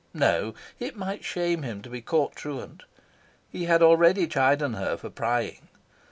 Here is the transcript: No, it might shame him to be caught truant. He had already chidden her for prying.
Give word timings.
No, 0.15 0.55
it 0.79 0.97
might 0.97 1.23
shame 1.23 1.61
him 1.61 1.83
to 1.83 1.89
be 1.91 2.01
caught 2.01 2.35
truant. 2.35 2.85
He 3.51 3.65
had 3.65 3.83
already 3.83 4.25
chidden 4.25 4.73
her 4.75 4.97
for 4.97 5.11
prying. 5.11 5.67